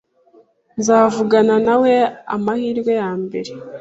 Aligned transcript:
Nzavugana 0.79 1.55
nawe 1.67 1.93
amahirwe 2.35 2.91
yambere 3.01 3.51